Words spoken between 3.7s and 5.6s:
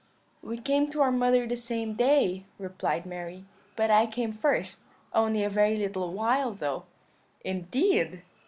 'but I came first, only a